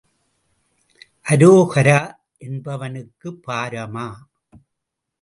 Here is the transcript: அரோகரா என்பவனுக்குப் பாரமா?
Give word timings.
அரோகரா 1.25 1.99
என்பவனுக்குப் 2.41 3.41
பாரமா? 3.47 4.07